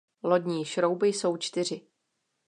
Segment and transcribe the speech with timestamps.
[0.23, 1.81] Lodní šrouby jsou čtyři.